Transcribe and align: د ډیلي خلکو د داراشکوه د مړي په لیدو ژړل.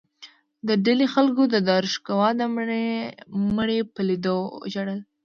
د 0.67 0.69
ډیلي 0.85 1.07
خلکو 1.13 1.43
د 1.53 1.55
داراشکوه 1.67 2.27
د 2.39 2.41
مړي 3.57 3.77
په 3.93 4.01
لیدو 4.07 4.37
ژړل. 4.73 4.99